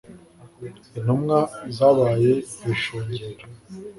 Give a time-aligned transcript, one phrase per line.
[0.97, 1.37] intumwa
[1.75, 3.45] zabaye ibishungero